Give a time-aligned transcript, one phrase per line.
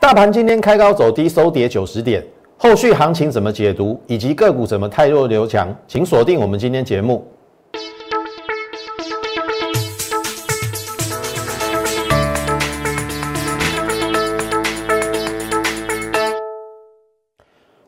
[0.00, 7.22] 大盘今天开高走低，收跌九十点，后续行情怎么解读，以及个股怎么太弱留强，请锁定我们今天节目。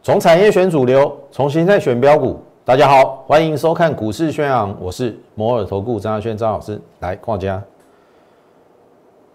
[0.02, 2.38] 从产业选主流，从形态选标股。
[2.62, 7.60] 大家好，欢迎收看股市宣扬，我是摩尔投顾张亚轩张老师，来逛家。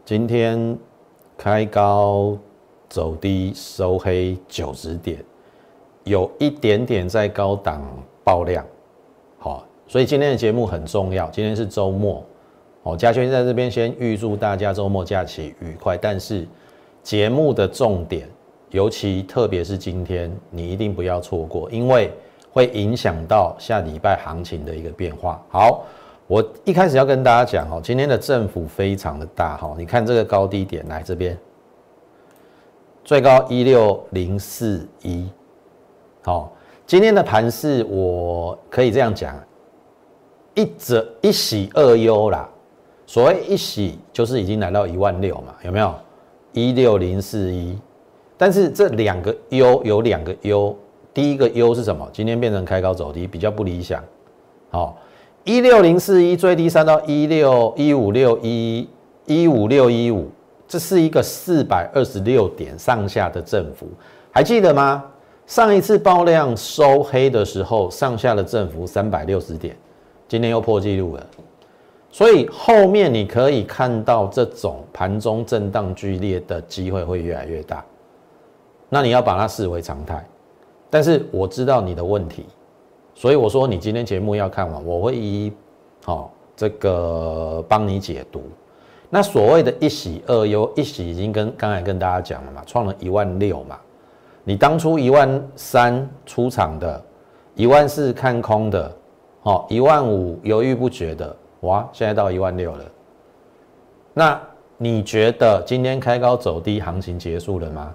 [0.06, 0.78] 今天
[1.36, 2.38] 开高
[2.90, 5.24] 走低，收黑九十点，
[6.04, 7.82] 有一点点在高档
[8.24, 8.66] 爆量，
[9.38, 11.30] 好，所以今天的节目很重要。
[11.30, 12.24] 今天是周末，
[12.84, 15.98] 哦，嘉轩在这边先预祝大家周末假期愉快。
[15.98, 16.48] 但是
[17.04, 18.28] 节目的重点。
[18.72, 22.12] 尤其特别是今天，你一定不要错过，因为
[22.52, 25.42] 会影响到下礼拜行情的一个变化。
[25.50, 25.86] 好，
[26.28, 31.38] 我一开始要跟大家讲哦，今天的振幅非常的大哈，你看这个高低点来这边，
[33.08, 35.26] 最高一六零四一，
[36.24, 36.52] 好，
[36.86, 39.34] 今天的盘势我可以这样讲，
[40.56, 42.50] 一折一喜二忧啦。
[43.06, 45.96] 所谓一喜就是已经来到一万六嘛，有没有？
[46.52, 47.80] 一六零四一。
[48.36, 50.76] 但是这两个优有两个优，
[51.14, 52.06] 第一个优是什么？
[52.12, 54.04] 今天变成开高走低，比较不理想。
[54.70, 54.98] 好，
[55.46, 58.86] 一六零四一最低上到一六一五六一
[59.26, 60.30] 一五六一五，
[60.68, 63.88] 这是一个四百二十六点上下的振幅，
[64.32, 65.04] 还记得吗？
[65.46, 69.78] 上一次爆量收黑的时候，上下的振幅三百六十点，
[70.28, 71.26] 今天又破纪录了。
[72.12, 77.84] 所以后面你可以看到这种盘中震荡剧烈的机会会越来越大。
[78.90, 80.26] 那你要把它视为常态，
[80.90, 82.46] 但是我知道你的问题，
[83.14, 85.54] 所以我说你今天节目要看完，我会一一
[86.04, 88.42] 好这个帮你解读。
[89.10, 93.80] 那所谓的一喜二忧，一喜已经跟刚才跟大家讲了嘛，创了一万六嘛，
[94.44, 97.02] 你当初一万三出场的，
[97.56, 98.94] 一万四看空的，
[99.42, 102.84] 好一万五犹豫不决的，哇，现在到一万六了。
[104.14, 104.40] 那
[104.78, 107.94] 你觉得今天开高走低，行情结束了吗？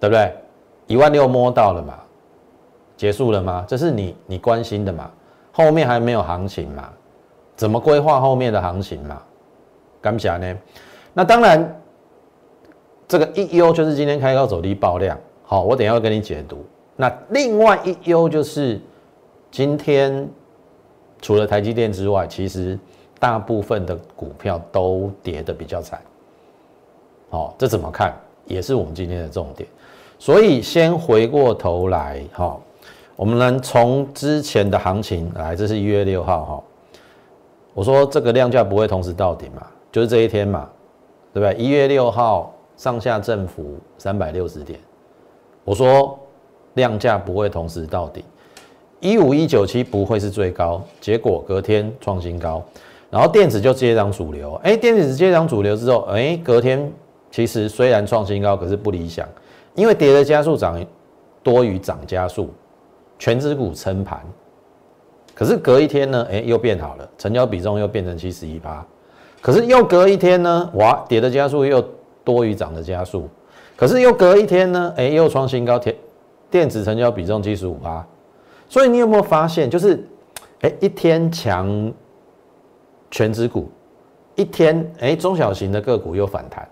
[0.00, 0.32] 对不对？
[0.86, 1.94] 一万六摸到了嘛？
[2.96, 3.64] 结束了吗？
[3.68, 5.10] 这是你你关心的嘛？
[5.52, 6.88] 后面还没有行情嘛？
[7.54, 9.20] 怎么规划后面的行情嘛？
[10.00, 10.56] 敢想呢？
[11.14, 11.80] 那当然，
[13.08, 16.64] 这个一优就是今天开高走低爆量，好，我等下会跟你解读。
[16.96, 18.80] 那另外一优就是
[19.50, 20.28] 今天
[21.20, 22.78] 除了台积电之外，其实
[23.18, 26.00] 大部分的股票都跌的比较惨。
[27.30, 28.14] 好，这怎么看？
[28.44, 29.68] 也是我们今天的重点。
[30.18, 32.58] 所以先回过头来，哈，
[33.16, 36.62] 我们能从之前的行情来，这是一月六号，哈，
[37.74, 40.68] 我说这个量价不会同时到顶嘛，就是这一天嘛，
[41.32, 41.56] 对不对？
[41.58, 44.78] 一月六号上下振幅三百六十点，
[45.64, 46.18] 我说
[46.74, 48.22] 量价不会同时到底，
[49.00, 52.62] 一五一九七不会是最高，结果隔天创新高，
[53.08, 56.92] 然后电子就接涨主流，哎，电子接涨主流之后，哎，隔天
[57.30, 59.26] 其实虽然创新高，可是不理想。
[59.76, 60.78] 因为跌的加速涨
[61.42, 62.50] 多于涨加速，
[63.18, 64.20] 全指股撑盘，
[65.34, 68.86] 可是隔一天呢，哎，又变好了，成交比重又变成七十一趴，
[69.46, 71.80] 可是又隔一天呢，哇，跌的加速又
[72.24, 73.28] 多于涨的加速，
[73.76, 75.96] 可是又隔一天呢，哎，又创新高，电
[76.50, 78.04] 电子成交比重七十五趴，
[78.68, 80.04] 所以你有没有发现，就是
[80.62, 81.92] 哎，一天强
[83.08, 83.70] 全指股，
[84.34, 86.68] 一天哎，中小型的个股又反弹，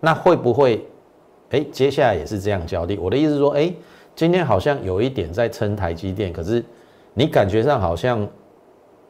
[0.00, 0.84] 那会不会？
[1.50, 2.98] 哎，接下来也是这样交易。
[2.98, 3.72] 我的意思说，哎，
[4.16, 6.64] 今天好像有一点在撑台积电，可是
[7.14, 8.26] 你感觉上好像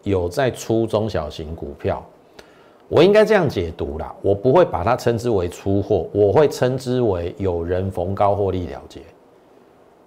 [0.03, 2.05] 有在出中小型股票。
[2.91, 9.01] 我应该这样解读啦，我不会把它称之为出货，我会称之为有人逢高获利了结。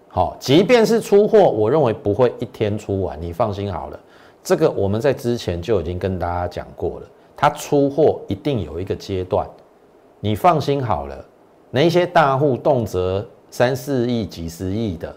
[0.09, 3.97] 好，即便是出货，我认为不会一天出完，你放心好了。
[4.43, 7.07] 这个我们在之前就已经跟大家讲过了，
[7.37, 9.47] 它出货一定有一个阶段，
[10.19, 11.25] 你放心好了。
[11.71, 15.15] 那些大户动辄三四亿、几十亿的，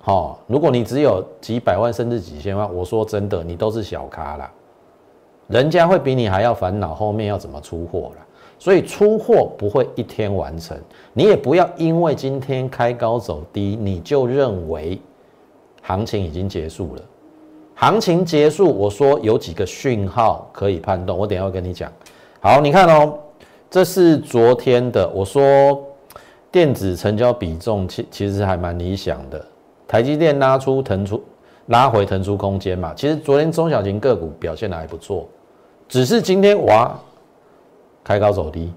[0.00, 4.50] 好，如果你只有几百万甚至几千万，我说真的，你都是小咖啦。
[5.48, 8.26] 人家会比你还要烦恼后面要怎么出货了。
[8.58, 10.78] 所以出货不会一天完成，
[11.12, 15.00] 你也不要因为今天开高走低，你就认为
[15.82, 17.02] 行情已经结束了。
[17.74, 21.92] 行情结束，我说有几个讯号可以判断，我等下会跟你讲。
[22.40, 23.18] 好，你看哦。
[23.68, 25.84] 这是昨天的，我说
[26.52, 29.44] 电子成交比重其其实还蛮理想的，
[29.88, 31.20] 台积电拉出腾出
[31.66, 35.28] 拉回腾出空间嘛，其实昨天中小型个股表现的还不错，
[35.88, 36.98] 只是今天哇
[38.02, 38.72] 开高走低，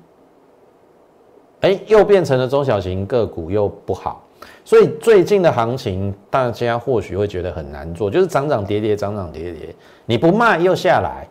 [1.62, 4.24] 哎，又变成了中小型个股又不好，
[4.64, 9.76] 所以最近的行情大家或许会觉得很难做，就是涨涨跌跌，涨涨跌跌，
[10.06, 11.28] 你不卖又下来，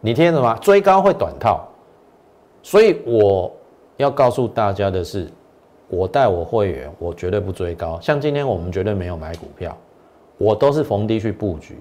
[0.00, 0.54] 你听什么？
[0.60, 1.68] 追高会短套，
[2.62, 3.50] 所以我
[3.96, 5.28] 要告诉大家的是，
[5.88, 9.76] 我带我会员，我绝对不追高，像今天我们绝对没有买股票，
[10.36, 11.78] 我都是逢低去布局。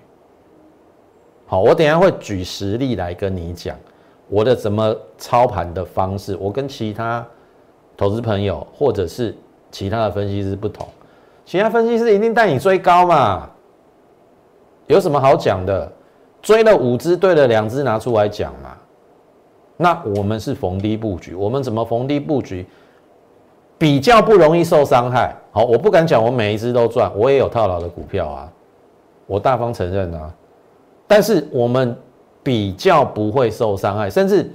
[1.46, 3.78] 好，我等下会举实例来跟你讲
[4.28, 7.26] 我的怎么操盘的方式，我跟其他。
[7.98, 9.34] 投资朋友，或者是
[9.72, 10.86] 其他的分析师不同，
[11.46, 13.50] 其他分析师一定带你追高嘛？
[14.88, 15.90] 有什么好讲的？
[16.42, 18.76] 追了五只，对了两只拿出来讲嘛？
[19.78, 22.68] 那我们是逢低布局，我们怎么逢低布局？
[23.78, 25.34] 比较不容易受伤害。
[25.54, 28.52] 好，我不敢讲我每一只都赚，我也有套牢的股票啊，
[29.26, 30.34] 我大方承认啊。
[31.08, 31.96] 但是我们
[32.44, 34.50] 比较不会受伤害，甚至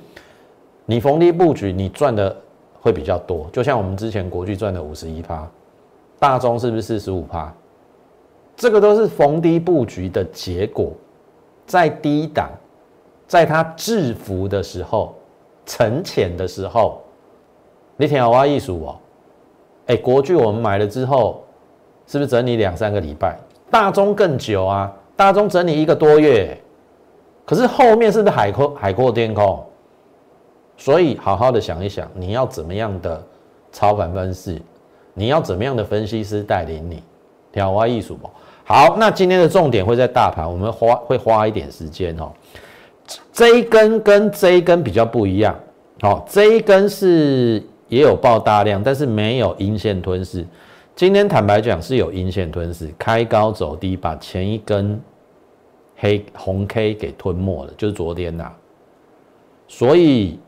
[0.86, 2.36] 你逢低布局，你赚的。
[2.82, 5.46] 会比较多，就像我们之前国巨赚的五十一趴，
[6.18, 7.52] 大中是不是四十五趴？
[8.56, 10.90] 这个都是逢低布局的结果，
[11.66, 12.48] 在低档，
[13.26, 15.14] 在它制服的时候、
[15.66, 17.02] 沉潜的时候，
[17.98, 18.96] 你听好挖艺术哦。
[19.88, 21.44] 哎，国巨我们买了之后，
[22.06, 23.38] 是不是整理两三个礼拜？
[23.70, 26.58] 大中更久啊，大中整理一个多月，
[27.44, 29.62] 可是后面是不是海阔海阔天空？
[30.78, 33.22] 所以，好好的想一想，你要怎么样的
[33.70, 34.62] 操盘分析？
[35.12, 37.02] 你要怎么样的分析师带领你？
[37.52, 38.30] 挑花艺术不？
[38.64, 42.32] 好，那今天的重点会在大盘，我们花会花一点时间哦。
[43.30, 45.54] 这一根跟这一根比较不一样，
[46.00, 50.46] 好，这一根是也有爆大量，但是没有阴线吞噬。
[50.96, 54.98] 今天坦白讲是有阴线吞噬，开高走低，把前一根
[56.00, 58.52] 黑红 K 给吞没了，就是昨天呐。
[59.68, 60.38] 所以。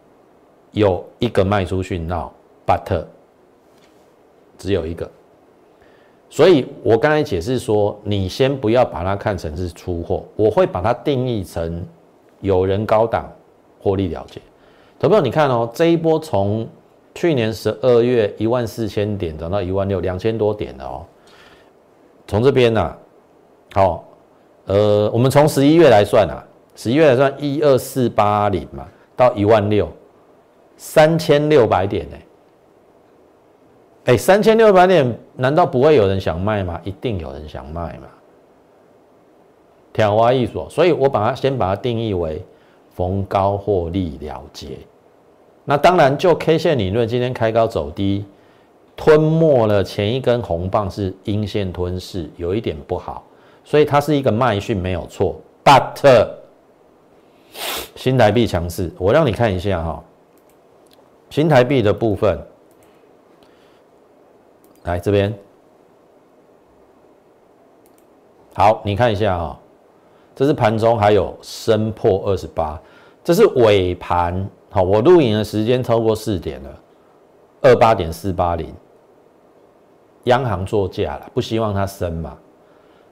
[0.75, 2.33] 有一个卖出讯号
[2.67, 3.05] ，but
[4.57, 5.07] 只有一个，
[6.31, 11.87] 所以我刚才解释说，你先不要把它看成是出货，我会把它定义成
[12.41, 13.31] 有人高档
[13.83, 14.41] 获利了结。
[14.99, 16.67] 投票，你看哦，这一波从
[17.15, 21.05] 去年十二月一万四千点涨到一万六，两千多点了哦。
[22.27, 22.97] 从这边呢，
[23.75, 24.09] 好，
[24.67, 26.45] 呃，我们从十一月来算啊，
[26.77, 28.87] 十一月来算一二四八零嘛，
[29.17, 29.89] 到一万六。
[30.77, 32.17] 三千六百点呢？
[34.07, 36.81] 哎，三千六百点，难道不会有人想卖吗？
[36.83, 38.09] 一定有人想卖嘛！
[39.93, 42.45] 挑花艺术，所以我把它先把它定义为
[42.91, 44.71] 逢高获利了结。
[45.65, 48.25] 那当然，就 K 线理论，今天开高走低，
[48.97, 53.25] 吞没了前一根红棒是阴线吞噬，有一点不好，
[53.65, 55.41] 所以它是一个卖讯没有错。
[55.65, 56.29] But
[57.95, 60.03] 新台币强势，我让你看一下哈。
[61.31, 62.39] 新台币的部分，
[64.83, 65.35] 来这边，
[68.55, 69.59] 好，你看一下啊，
[70.35, 72.79] 这是盘中还有升破二十八，
[73.25, 76.81] 这是尾盘，好，我录影的时间超过四点了，
[77.63, 78.75] 二八点四八零，
[80.25, 82.37] 央行作价了，不希望它升嘛，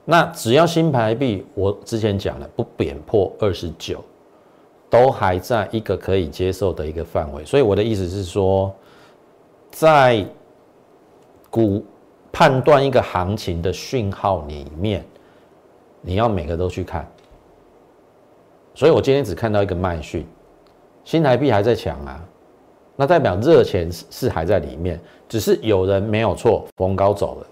[0.05, 4.03] 那只要新台币，我之前讲了，不贬破二十九。
[4.89, 8.69] 都还在一个可以接受的一个范围，所以我的意思是说，
[9.69, 10.25] 在
[11.49, 11.81] 股
[12.29, 15.01] 判断一个行情的讯号里面，
[16.01, 17.09] 你要每个都去看。
[18.75, 20.27] 所以我今天只看到一个卖讯，
[21.05, 22.21] 新台币还在强啊，
[22.97, 27.47] 那代表热钱是还在里面，只是有人没有错逢高走了，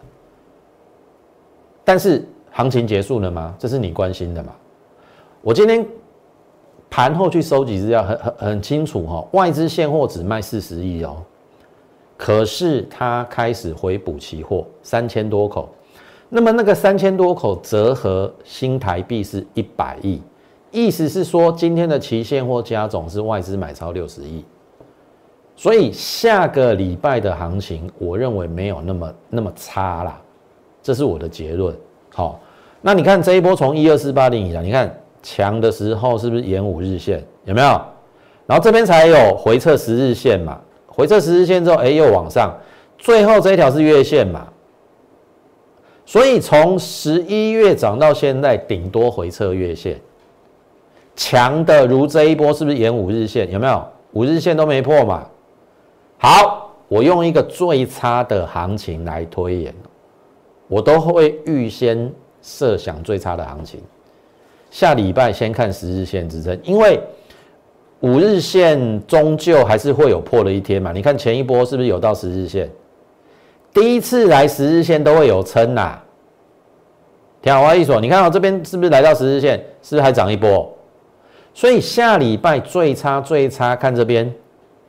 [1.86, 2.27] 但是
[2.60, 3.56] 行情结束了吗？
[3.58, 4.54] 这是你关心的嘛？
[5.42, 5.88] 我今天。
[6.92, 11.18] 盘后去收集资料，很很很清楚哈，外资现货只卖四十亿哦，
[12.18, 15.70] 可是它开始回补期货三千多口，
[16.30, 20.20] 那么那个三千多口折合新台币是一百亿，
[20.72, 24.44] 意思是说今天的期现货加总是外资买超六十亿，
[25.56, 30.20] 所以下个礼拜的行情，我认为没有那么那么差啦，
[30.82, 31.78] 这是我的结论。
[32.12, 32.39] 好，
[32.82, 34.94] 那你看这一波从一二四八零以来，你看。
[35.22, 37.68] 强的时候是不是沿五日线有没有？
[38.48, 40.58] 然后这边才有回撤十日线嘛？
[40.88, 42.58] 回撤十日线之后，哎，又往上，
[42.98, 44.48] 最后这一条是月线嘛？
[46.06, 50.00] 所以从十一月涨到现在，顶多回撤月线。
[51.18, 53.52] 强的如这一波是不是沿五日线？
[53.52, 53.86] 有没有？
[54.14, 55.28] 五日线都没破嘛？
[56.18, 59.76] 好，我用一个最差的行情来推演，
[60.70, 62.10] 我都会预先
[62.41, 63.79] 设想最差的行情。
[64.72, 67.00] 下礼拜先看十日线支撑，因为
[68.01, 70.91] 五日线终究还是会有破的一天嘛？
[70.91, 72.69] 你看前一波是不是有到十日线？
[73.74, 76.00] 第一次来十日线都会有撑呐。
[77.41, 79.58] 听好意思，你看到这边是不是来到十日线？
[79.81, 80.72] 是不是还涨一波？
[81.53, 84.31] 所以下礼拜最差最差，看这边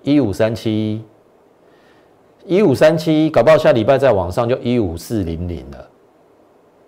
[0.02, 1.02] 一五三七，
[2.44, 5.89] 一五三七，搞不好下礼拜再往上就一五四零零了。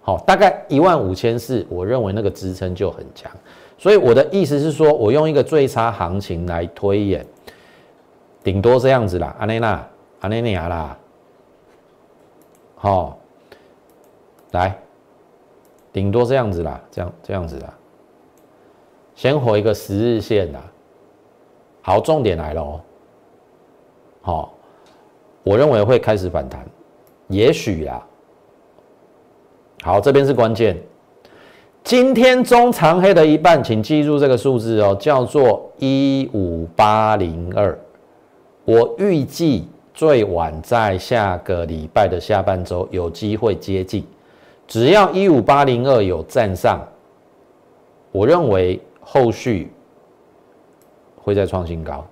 [0.04, 3.30] 好，大概一万五千四，我认为那个支撑就很强。
[3.78, 7.24] 所以我的意思是说，我用一个最差行情来推演，
[8.42, 9.88] 顶多这样子啦，阿内娜、
[10.20, 10.98] 阿内尼亚啦，
[12.74, 13.16] 好，
[14.50, 14.76] 来，
[15.92, 17.72] 顶多这样子啦，这样这样子啦，
[19.14, 20.60] 先回一个十日线啦。
[21.80, 22.80] 好，重点来了哦，
[24.20, 24.54] 好，
[25.44, 26.66] 我认为会开始反弹，
[27.28, 28.04] 也许啦。
[29.84, 30.80] 好，这边是关键。
[31.82, 37.76] 今天中长黑的一半，请记住这个数字哦，叫做一五八零二。
[38.64, 44.06] 我预计最晚在下个礼拜的下半周有机会接近。
[44.68, 46.80] 只要一五八零二有站上，
[48.12, 49.72] 我认为后续
[51.16, 52.06] 会再创新高。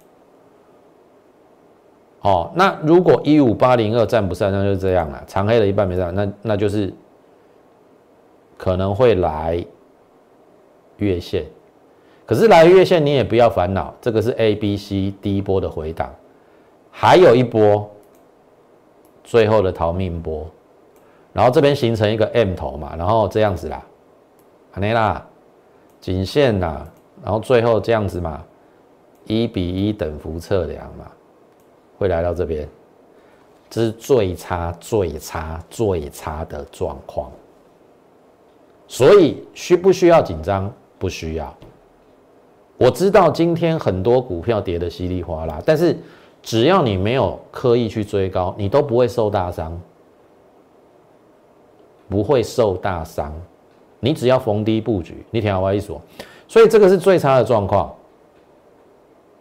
[2.23, 5.23] 哦，那如果一五八零二站不上，那就这样了。
[5.29, 6.93] 长黑的一半没上，那那就是。
[8.61, 9.65] 可能会来
[10.99, 11.47] 月线，
[12.27, 16.15] 可是来月线你也不要烦恼，这个是 A、B、C 第一波的回档，
[16.91, 17.91] 还有一波
[19.25, 20.47] 最后的逃命波，
[21.33, 23.83] 然后这边形成一个 M 头嘛，然后这样子啦，
[24.73, 25.27] 安内啦，
[25.99, 26.87] 颈线啦，
[27.25, 28.45] 然后最后这样子嘛，
[29.25, 31.11] 一比一等幅测量嘛，
[31.97, 32.69] 会来到这边，
[33.71, 37.33] 这是最差、最差、最差的状况。
[38.91, 40.69] 所以需不需要紧张？
[40.99, 41.57] 不需要。
[42.77, 45.97] 我知道今天很多股票跌得稀里哗啦，但是
[46.43, 49.81] 只要你没有刻意去追高，你都不会受大伤，
[52.09, 53.33] 不会受大伤。
[54.01, 56.03] 你只要逢低布局，你听我一说。
[56.49, 57.95] 所以这个是最差的状况。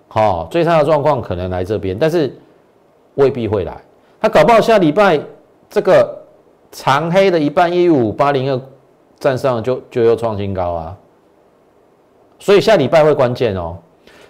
[0.09, 2.31] 好，最差的状况可能来这边，但是
[3.15, 3.81] 未必会来。
[4.21, 5.19] 他搞不好下礼拜
[5.67, 6.23] 这个
[6.71, 8.61] 长黑的一半一五八零二。
[9.19, 10.97] 站上就就又创新高啊，
[12.39, 13.77] 所以下礼拜会关键哦。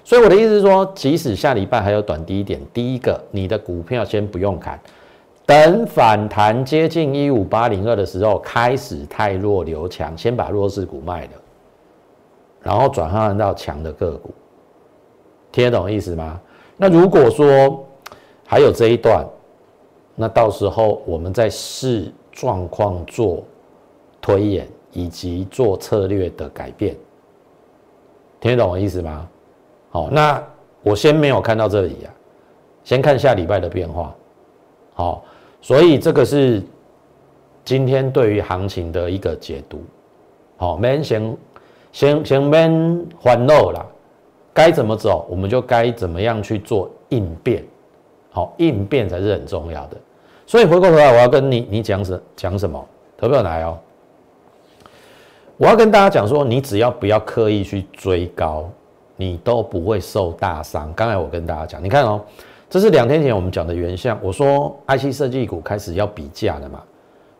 [0.03, 4.79] 所以我的意思是说，即使下礼拜还有短低点，第一个你的股票先不用砍，
[5.46, 11.31] 等反弹接近一五八零二的时候，开始太弱留强，先把弱势股卖了，
[12.63, 14.31] 然后转换到强的个股，
[15.51, 16.41] 听得懂意思吗？
[16.75, 17.86] 那如果说
[18.48, 19.24] 还有这一段，
[20.15, 23.43] 那到时候我们再视状况做
[24.19, 24.67] 推演。
[24.91, 26.96] 以及做策略的改变，
[28.39, 29.27] 听得懂我意思吗？
[29.91, 30.43] 好，那
[30.81, 32.13] 我先没有看到这里啊，
[32.84, 34.15] 先看下礼拜的变化。
[34.93, 35.24] 好，
[35.62, 36.62] 所以这个是
[37.63, 39.81] 今天对于行情的一个解读。
[40.58, 41.38] 好，没先
[41.91, 43.86] 先先免欢乐啦，
[44.53, 47.63] 该怎么走我们就该怎么样去做应变。
[48.31, 49.98] 好，应变才是很重要的。
[50.46, 52.84] 所以回过头来，我要跟你你讲什讲什么？
[53.17, 53.77] 投票来哦。
[55.60, 58.70] 我要跟大家讲说，你只要不要刻意去追高，
[59.18, 60.89] 你都不会受大伤。
[60.94, 62.22] 刚才我跟大家讲，你看哦，
[62.70, 64.18] 这是两天前我们讲的原相。
[64.22, 66.82] 我说 IC 设计股开始要比价了嘛，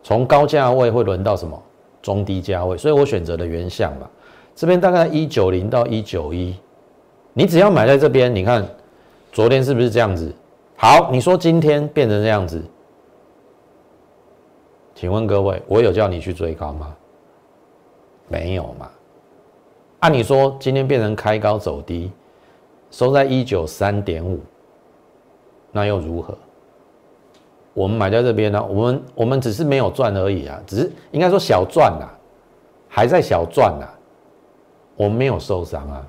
[0.02, 1.60] 从高价位会轮到什么
[2.02, 4.06] 中低价位，所以我选择了原相嘛。
[4.54, 6.54] 这边大概一九零到一九一，
[7.32, 8.62] 你只要买在这边，你看
[9.32, 10.30] 昨天是不是这样子？
[10.76, 12.62] 好，你说今天变成这样子，
[14.94, 16.94] 请问各位，我有叫你去追高吗？
[18.30, 18.88] 没有嘛？
[19.98, 22.10] 按理说今天变成开高走低，
[22.90, 24.40] 收在一九三点五，
[25.72, 26.34] 那又如何？
[27.74, 28.64] 我们买在这边呢？
[28.64, 32.08] 我们我们只是没有赚而已啊，只是应该说小赚呐，
[32.88, 33.86] 还在小赚呐。
[34.96, 36.06] 我们没有受伤啊。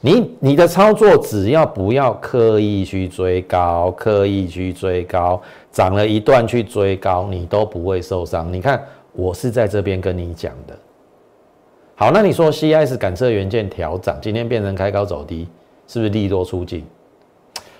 [0.00, 5.40] 你你的操作只要不要刻意去追高，刻意去追高，
[5.72, 8.52] 涨了一段去追高，你都不会受伤。
[8.52, 10.78] 你看我是在这边跟你讲的。
[11.98, 15.48] 好，那你说 C I 是感测元件调涨，今天变成开高走低，
[15.88, 16.84] 是不是利多出尽？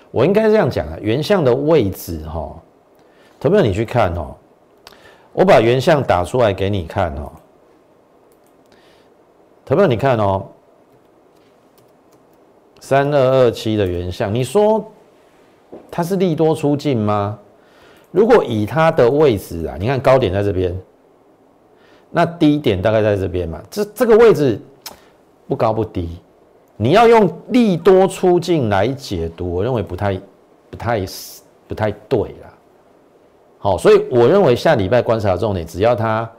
[0.09, 2.59] 我应该这样讲啊，原相的位置哈，
[3.39, 4.35] 投票你去看哦，
[5.33, 7.31] 我把原相打出来给你看哦，
[9.63, 10.47] 投票你看哦，
[12.79, 14.83] 三二二七的原相，你说
[15.91, 17.37] 它是利多出尽吗？
[18.09, 20.75] 如果以它的位置啊，你看高点在这边。
[22.09, 24.59] 那低点大概在这边嘛，这这个位置
[25.47, 26.19] 不高不低，
[26.75, 30.19] 你要用利多出境来解读，我认为不太、
[30.69, 31.05] 不太、
[31.67, 32.53] 不太对啦。
[33.59, 36.29] 好，所以我认为下礼拜观察重点，只要它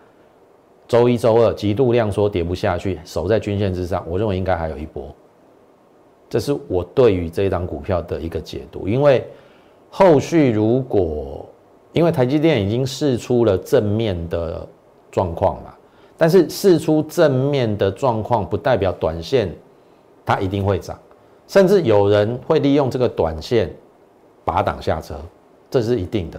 [0.87, 5.15] 周一周二极度量缩跌不下去，守在均线之上，我认为应该还有一波。
[6.31, 9.27] 这是我对于这一档股票的一个解读，因为
[9.91, 11.47] 后续如果
[11.93, 14.67] 因为台积电已经试出了正面的
[15.11, 15.75] 状况嘛，
[16.17, 19.55] 但是试出正面的状况不代表短线。
[20.27, 20.95] 它一定会涨，
[21.47, 23.75] 甚至有人会利用这个短线
[24.45, 25.15] 拔档下车，
[25.71, 26.39] 这是一定的。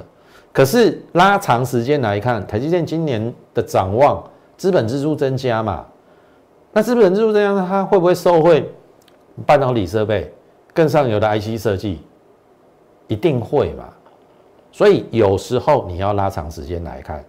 [0.53, 4.23] 可是拉长时间来看，台积电今年的展望，
[4.57, 5.83] 资本支出增加嘛？
[6.71, 8.71] 那资本支出增加，它会不会受惠
[9.43, 10.31] 半导体设备
[10.71, 11.99] 更上游的 IC 设计？
[13.07, 13.85] 一定会嘛？
[14.71, 17.25] 所以有时候你要拉长时间来看，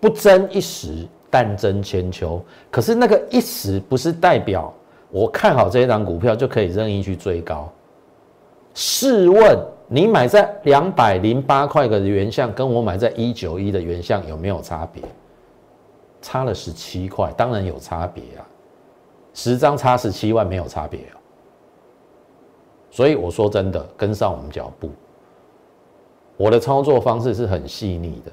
[0.00, 2.40] 不争一时，但争千秋。
[2.70, 4.72] 可是那个一时不是代表。
[5.08, 7.72] 我看好这一档股票就可以任意去追高。
[8.74, 9.56] 试问
[9.88, 15.02] 你买在两百零八块的原相，跟我买在一九一的原相有没有差别？
[16.20, 18.44] 差了十七块，当然有差别啊！
[19.32, 21.14] 十张差十七万没有差别啊！
[22.90, 24.90] 所以我说真的，跟上我们脚步。
[26.36, 28.32] 我的操作方式是很细腻的，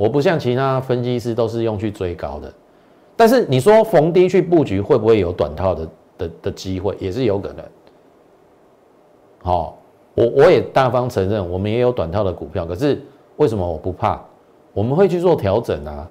[0.00, 2.50] 我不像其他分析师都是用去追高的。
[3.14, 5.86] 但是你说逢低去布局会不会有短套的？
[6.20, 7.64] 的的机会也是有可能，
[9.42, 9.78] 好，
[10.14, 13.02] 我我也大方承认，我们也有短套的股票，可是
[13.36, 14.20] 为什么我不怕？
[14.74, 16.06] 我们会去做调整啊！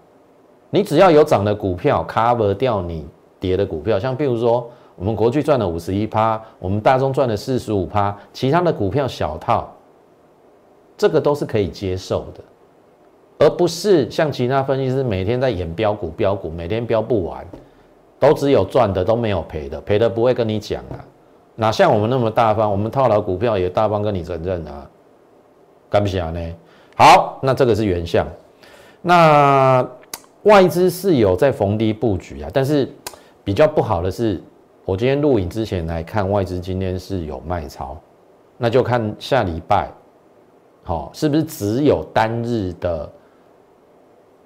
[0.72, 3.05] 你只要有涨的股票 cover 掉你
[3.39, 9.72] 跌的股票，像譬如说我们国巨赚了五十一趴，我们大中赚了四十五趴，其他的股票小套，
[10.98, 12.43] 这个都是可以接受的，
[13.39, 17.43] 而不是像其他分析师每天在演标股标股，每天标不完。
[18.22, 21.00] 都只有赚的，都没有赔的，赔的不会跟你讲啊，
[21.55, 24.86] 哪像我们那么大方，我们套牢股票也大方跟你承认啊，
[25.89, 26.53] 干不下呢？
[26.98, 28.27] 好，那这个是原相，
[29.01, 29.88] 那
[30.43, 32.91] 外资是有在逢低布局啊，但是
[33.41, 34.43] 比较不好的是，
[34.84, 37.97] 我今天录影之前来看，外资今天是有卖超，
[38.58, 39.88] 那就看下礼拜，
[40.84, 43.10] 好，是不是只有单日的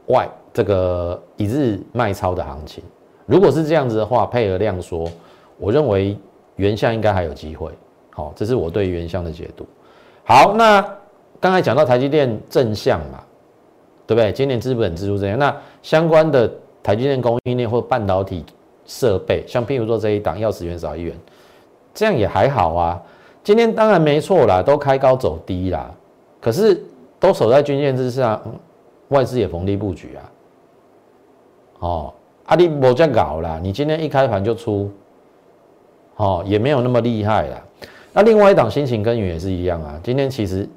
[0.07, 2.83] 外这个一日卖超的行情？
[3.25, 5.09] 如果是这样子的话，配合量缩，
[5.57, 6.17] 我认为
[6.57, 7.71] 原相应该还有机会。
[8.11, 9.65] 好，这是我对原相的解读。
[10.23, 10.81] 好，那
[11.39, 13.23] 刚才讲到台积电正向嘛，
[14.05, 14.31] 对不对？
[14.31, 16.51] 今年资本支出这样，那相关的
[16.83, 18.45] 台积电供应链或半导体
[18.85, 21.17] 设备，像譬如说这一档，要十元少一元，
[21.93, 23.01] 这样也还好啊。
[23.43, 25.89] 今天当然没错啦，都开高走低啦，
[26.39, 26.81] 可是
[27.19, 28.39] 都守在均线之上，
[29.09, 30.31] 外资也逢低布局啊。
[31.79, 32.13] 哦。
[32.45, 34.91] 阿里摩在搞啦，你今天一开盘就出，
[36.17, 37.63] 哦，也没有那么厉害啦。
[38.11, 40.67] 那另外一档心情耕耘也是一样啊，今天其实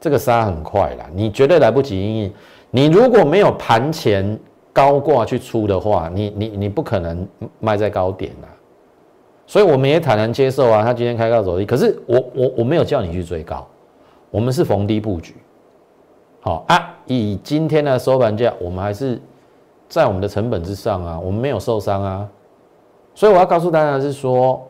[0.00, 2.32] 这个杀很快啦，你绝对来不及因应。
[2.70, 4.36] 你如果没有盘前
[4.72, 7.28] 高挂去出的话，你你你不可能
[7.60, 8.48] 卖在高点啦。
[9.46, 13.68] 所以我们也坦然接受啊，他今天开高走低，可是我我我没有叫你去追高，
[14.30, 15.36] 我们是逢低布局。
[16.46, 19.20] 好啊，以今天的收盘价，我们还是。
[19.88, 22.28] 在我们的成本之上啊，我们没有受伤啊，
[23.14, 24.60] 所以我要告诉大家的是说，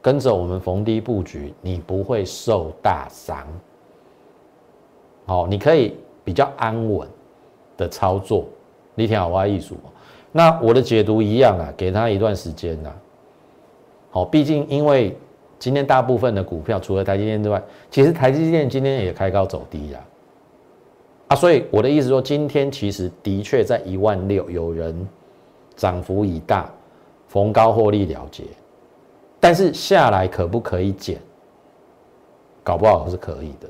[0.00, 3.46] 跟着我们逢低布局，你不会受大伤。
[5.26, 7.06] 好，你可以比较安稳
[7.76, 8.46] 的操作，
[8.94, 9.76] 你听好挖艺术。
[10.32, 12.90] 那我的解读一样啊，给他一段时间呐。
[14.10, 15.14] 好，毕竟因为
[15.58, 20.00] 今天大部分的股票除了台积电之外，其实台积电今天也开高走低呀。
[20.00, 20.15] 啊，
[21.28, 25.08] 啊所以我的意思说，今天其实的确在一万六，有人
[25.74, 26.70] 涨幅已大，
[27.26, 28.44] 逢高获利了结，
[29.40, 31.18] 但是下来可不可以减？
[32.62, 33.68] 搞不好是可以的，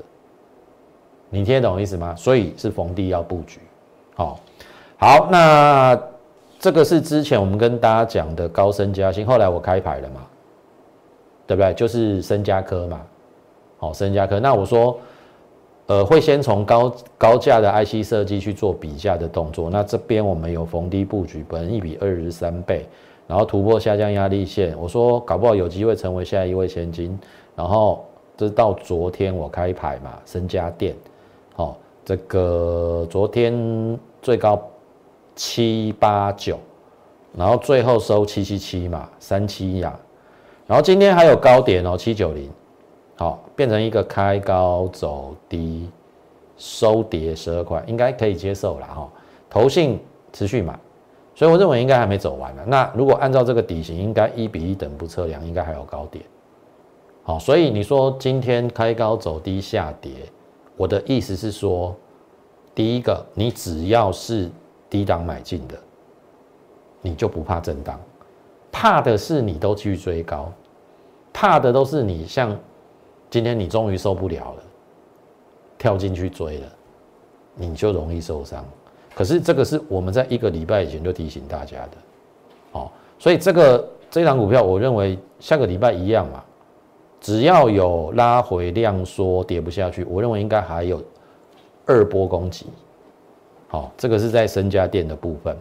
[1.31, 2.15] 你听得懂意思吗？
[2.15, 3.59] 所以是逢低要布局，
[4.15, 4.39] 好，
[4.97, 5.99] 好，那
[6.59, 10.21] 这个是之前我们跟大家讲的高升加薪，后来我开牌了嘛，
[11.47, 11.73] 对不对？
[11.73, 13.01] 就是升加科嘛，
[13.79, 14.95] 好，升加科，那我说。
[15.87, 19.69] 呃，会先从高高价的 IC 设计去做比价的动作。
[19.69, 22.85] 那这边我们有逢低布局，本一比二十三倍，
[23.25, 24.77] 然后突破下降压力线。
[24.77, 27.17] 我说搞不好有机会成为下一位千金。
[27.55, 30.93] 然后这到昨天我开牌嘛，深家电，
[31.55, 34.61] 好，这个昨天最高
[35.35, 36.59] 七八九，
[37.33, 39.97] 然后最后收七七七嘛，三七呀。
[40.67, 42.49] 然后今天还有高点哦，七九零。
[43.17, 45.89] 好，变成一个开高走低，
[46.55, 49.09] 收跌十二块，应该可以接受了哈。
[49.49, 49.99] 投信
[50.31, 50.79] 持续买，
[51.33, 52.63] 所以我认为应该还没走完呢。
[52.67, 56.23] 那如果按照这个底型，应该一比一等不测量，应该还有高点。
[57.23, 60.11] 好，所以你说今天开高走低下跌，
[60.75, 61.95] 我的意思是说，
[62.75, 64.49] 第一个，你只要是
[64.89, 65.75] 低档买进的，
[67.01, 67.99] 你就不怕震荡，
[68.71, 70.51] 怕的是你都去追高，
[71.33, 72.55] 怕的都是你像
[73.29, 74.63] 今天你终于受不了了，
[75.77, 76.67] 跳进去追了，
[77.55, 78.65] 你就容易受伤。
[79.15, 81.97] 可是这个是我们在一个礼拜以前就提醒大家的，
[82.73, 86.43] 哦，所以这个这档股票，我认为下个礼拜一样嘛。
[87.19, 91.03] 只要有拉回量缩跌不下去，我认为应该还有
[91.87, 92.67] 二波攻击。
[93.67, 95.57] 好，这个是在深家电的部分。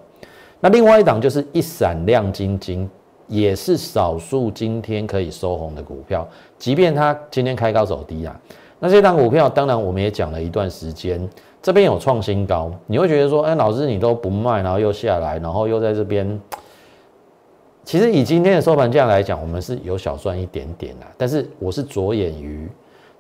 [0.61, 2.88] 那另外一档就是一闪亮晶晶，
[3.28, 6.26] 也是少数今天可以收红的股票，
[6.58, 8.40] 即便它今天开高走低啊。
[8.78, 11.28] 那这档股票当然我们也讲了一段时间，
[11.62, 16.40] 这边有创新高，你会觉得说，哎，老师你都不卖，然后又下来，然后又在这边。
[17.84, 21.06] 其实以今天的收盘价来讲，我们是有小赚一点点啦。
[21.16, 22.68] 但是我是着眼于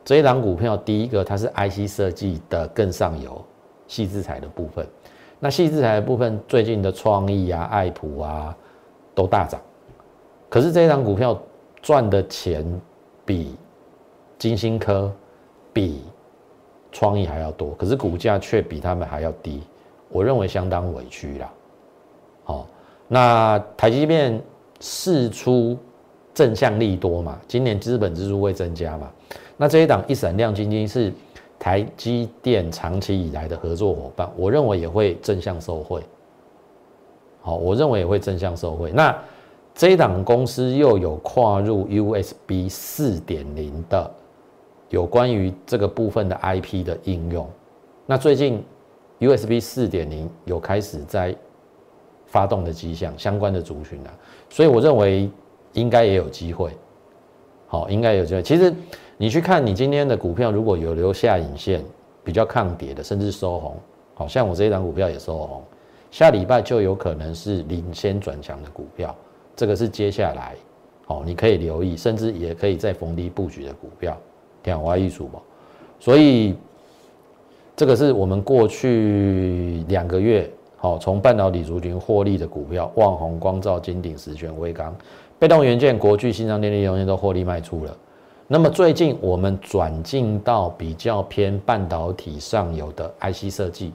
[0.04, 3.40] 这一档股票，第一个它是 IC 设计的更上游，
[3.88, 4.86] 细制材的部分。
[5.38, 8.56] 那细制材的部分，最近的创意啊、爱普啊
[9.14, 9.60] 都大涨。
[10.48, 11.40] 可是这一档股票
[11.82, 12.64] 赚的钱
[13.24, 13.54] 比
[14.38, 15.12] 金星科、
[15.72, 16.02] 比
[16.92, 19.62] 创意还要多，可是股价却比他们还要低，
[20.08, 21.52] 我认为相当委屈啦。
[22.44, 22.66] 好，
[23.08, 24.40] 那台积电。
[24.78, 25.74] 释出
[26.34, 27.40] 正向利多嘛？
[27.48, 29.10] 今年资本支出会增加嘛？
[29.56, 31.10] 那这一档一闪亮晶晶是
[31.58, 36.02] 台积电长期以来的合作伙伴，我认为也会正向受惠。
[37.40, 38.92] 好，我认为也会正向受惠。
[38.92, 39.16] 那
[39.76, 44.10] 这一档公司又有跨入 USB 四点零的
[44.88, 47.46] 有关于这个部分的 IP 的应用。
[48.06, 48.64] 那最近
[49.18, 51.36] USB 四点零有开始在
[52.24, 54.10] 发动的迹象，相关的族群啊。
[54.48, 55.30] 所以我认为
[55.74, 56.70] 应该也有机会，
[57.66, 58.42] 好，应该有机会。
[58.42, 58.74] 其实
[59.18, 61.84] 你去看你今天的股票，如果有留下影线，
[62.24, 63.76] 比较抗跌的，甚至收红，
[64.14, 65.62] 好像我这一档股票也收红，
[66.10, 69.14] 下礼拜就有可能是领先转强的股票。
[69.56, 70.54] 这个是接下来，
[71.06, 74.16] 好，你可以留意，甚至也可以在逢低布局的股票，
[74.62, 75.40] 天华艺术嘛。
[75.98, 76.54] 所以
[77.74, 80.48] 这个是我们过去两个月。
[80.78, 84.94] 好，从半导体族群获利的股票，旺宏、光照、金鼎、石泉、威刚、
[85.38, 87.96] 被动元件、国巨、新昌电力、永远都获利卖出了。
[88.46, 93.94] 那么最近我们转进到比较偏半导体上游的 IC 设计，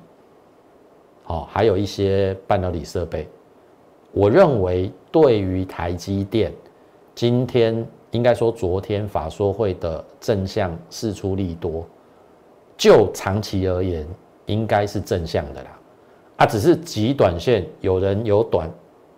[1.23, 3.29] 好，还有一些半导体设备。
[4.11, 6.51] 我认为对于台积电，
[7.15, 11.85] 今天应该说昨天法说会的正向释出利多，
[12.75, 14.05] 就长期而言，
[14.47, 15.79] 应该是正向的啦。
[16.37, 18.69] 它只是极短线，有人有短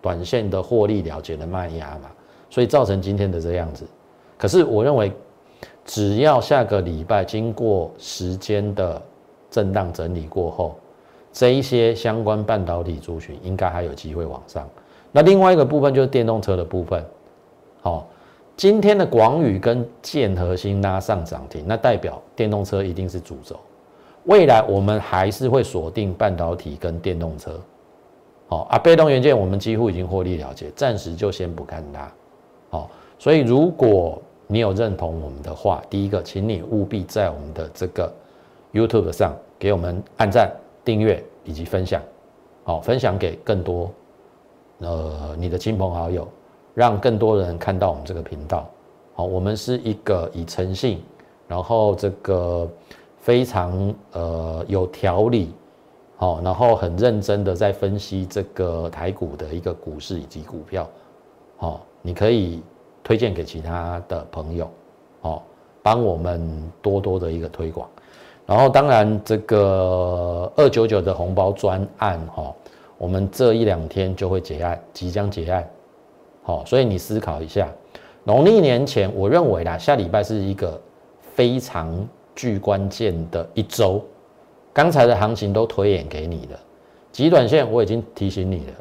[0.02, 2.12] 短线的获利了结的卖压嘛，
[2.50, 3.86] 所以造成今天的这样子。
[4.38, 5.12] 可是我认为，
[5.86, 9.02] 只要下个礼拜经过时间的
[9.50, 10.76] 震荡整理过后，
[11.32, 14.70] 这一些相关半导体族群应该还有机会往上。
[15.14, 17.02] 那另外一个部分就是电动车的部分。
[17.82, 18.08] 好，
[18.58, 23.58] 今天的广宇跟建核心拉上涨停，那代表电动车一定是主轴。
[24.26, 27.60] 未来我们还是会锁定半导体跟电动车，
[28.48, 32.12] 好啊，被动元件我们几乎已经获利了结，暂时就先不看它，
[32.70, 38.12] 好，所以如果你有认同我们的话，第一个，请你务必在我们的这个
[38.72, 40.50] YouTube 上给我们按赞、
[40.86, 42.02] 订阅以及分享，
[42.64, 43.92] 好，分享给更多
[44.84, 46.28] 呃你的亲朋好友，
[46.74, 48.70] 让更多人看到我们这个频道，
[49.16, 51.02] 好，我们是一个以诚信，
[51.48, 52.70] 然后这个。
[53.24, 55.54] 非常呃有条理，
[56.18, 60.86] 好，然后很认真的在分析这个台股的一个股市以及股票，
[61.56, 62.62] 好，你可以
[63.02, 64.70] 推荐给其他的朋友，
[65.22, 65.42] 好，
[65.82, 67.88] 帮我们多多的一个推广。
[68.46, 72.54] 然后当然这个二九九的红包专案，哈，
[73.04, 75.70] 我们这一两天就会结案，即将结案，
[76.42, 77.68] 好，所以你思考一下，
[78.24, 80.80] 农历年前，我认为啦，下礼拜是一个
[81.36, 82.08] 非常。
[82.36, 84.04] 巨关键的一周，
[84.74, 86.60] 刚才的行情都推演给你了，
[87.12, 88.74] 极短线我已经提醒你了。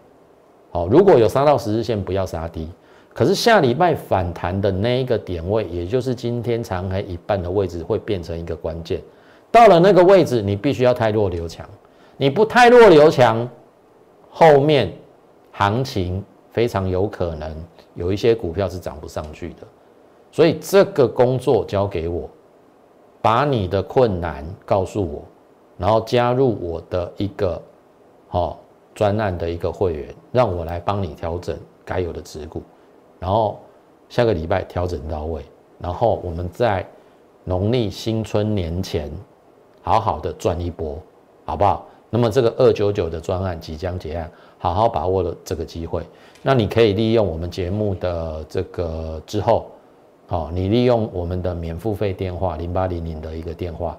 [0.71, 2.67] 好，如果有杀到十日线，不要杀低。
[3.13, 9.03] 可是下礼拜反弹的那一个点位，也就是今天长黑一半的位置，会变成一个关键。
[9.51, 11.69] 到了那个位置，你必须要太弱留强。
[12.17, 13.47] 你不太弱留强，
[14.33, 14.93] 后面
[15.53, 17.55] 行情非常有可能
[17.95, 19.59] 有一些股票是涨不上去的。
[20.33, 22.29] 所以这个工作交给我。
[23.25, 25.23] 把你的困难告诉我，
[25.79, 27.63] 然后加入我的一个
[28.27, 28.59] 好
[28.97, 32.61] 专案的一个会员，让我来帮你调整该有的持股，
[33.21, 33.61] 然后
[34.09, 35.41] 下个礼拜调整到位，
[35.79, 36.85] 然后我们在
[37.45, 39.09] 农历新春年前
[39.83, 40.99] 好好的赚一波，
[41.45, 41.87] 好不好？
[42.15, 46.03] 那么这个二九九的专案即将结案，好好把握了这个机会。
[46.43, 49.71] 那你可以利用我们节目的这个之后，
[50.27, 53.97] 好，你利用我们的免付费电话零八零零的一个电话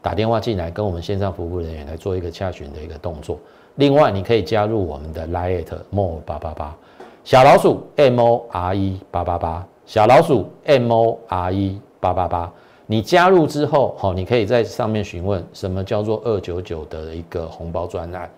[0.00, 3.36] 打电话进来，跟我们线上服务人员来做一个洽询的一个动作。
[3.74, 6.76] 另外，你可以加入我们的 Lite More 八八八
[7.24, 12.52] 小老鼠 M O R E 八八八小老鼠 M O R E 八八八。
[12.86, 18.30] 你加入之后，好，你可以在上面询问什么叫做二九九的一个红包专案，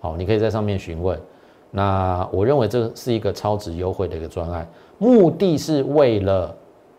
[0.00, 1.20] 好，你可以在上面询问。
[1.72, 6.54] 那我认为这是一个超值优惠的一个专案，目的是为了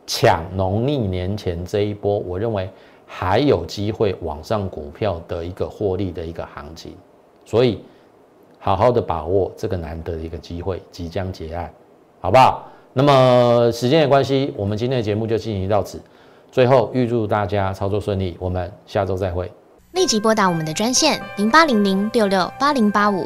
[0.06, 2.70] 抢农历年前这一波，我认为
[3.06, 6.94] 还有机会往上股票的一个获利的一个行情，
[7.46, 7.80] 所以
[8.60, 11.74] 好好的把握这个难得的一个机会，即将结案，
[12.20, 12.68] 好不好？
[12.94, 16.02] 那么时间的关系，我们今天的节目就进行到此。
[16.52, 19.52] 最后预祝大家操作顺利，我们下周再会。
[19.94, 23.26] 立即拨打我们的专线零八零零六六八零八五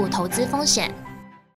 [0.00, 1.09] 负投资风险。